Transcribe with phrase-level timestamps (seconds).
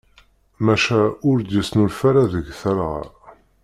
[0.65, 0.99] Maca
[1.29, 3.01] ur d-yesnulfa ara deg talɣa.